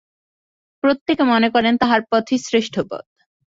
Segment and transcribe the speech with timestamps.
[0.83, 3.05] প্রত্যেকে মনে করেন, তাঁহার পথই শ্রেষ্ঠ পথ।